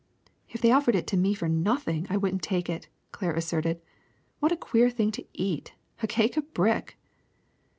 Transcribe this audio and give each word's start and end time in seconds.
If 0.49 0.61
they 0.61 0.71
offered 0.71 0.95
it 0.95 1.05
to 1.05 1.15
me 1.15 1.35
for 1.35 1.47
nothing 1.47 2.07
I 2.09 2.17
wouldn't 2.17 2.41
take 2.41 2.71
it," 2.71 2.87
Claire 3.11 3.35
asserted. 3.35 3.79
*^What 4.41 4.51
a 4.51 4.57
queer 4.57 4.89
thing 4.89 5.11
to 5.11 5.25
eat— 5.33 5.75
a 6.01 6.07
cake 6.07 6.37
of 6.37 6.51
brick 6.55 6.97